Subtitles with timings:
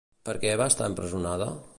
[0.29, 1.49] Per què va estar empresonada?